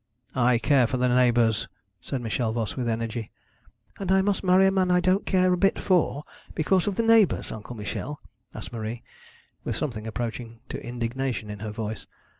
[0.33, 1.67] 'I care for the neighbours,'
[2.01, 3.29] said Michel Voss with energy.
[3.99, 6.23] 'And must I marry a man I don't care a bit for,
[6.55, 8.19] because of the neighbours, Uncle Michel?'
[8.55, 9.03] asked Marie,
[9.63, 12.07] with something approaching to indignation in her voice.